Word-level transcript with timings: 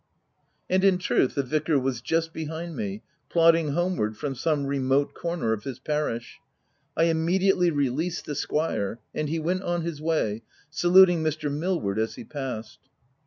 And 0.67 0.83
in 0.83 0.97
truth, 0.97 1.35
the 1.35 1.43
vicar 1.43 1.77
was 1.77 2.01
just 2.01 2.33
behind 2.33 2.75
me, 2.75 3.03
plodding 3.29 3.73
homeward 3.73 4.17
from 4.17 4.33
some 4.33 4.65
remote 4.65 5.13
corner 5.13 5.53
of 5.53 5.63
his 5.63 5.77
parish. 5.77 6.39
I 6.97 7.03
immediately 7.03 7.69
released 7.69 8.25
the 8.25 8.33
squire; 8.33 8.99
and 9.13 9.29
he 9.29 9.37
went 9.37 9.61
on 9.61 9.83
his 9.83 10.01
way, 10.01 10.41
saluting 10.71 11.23
Mr. 11.23 11.51
Milward 11.55 11.99
as 11.99 12.15
he 12.15 12.23
passed. 12.23 12.79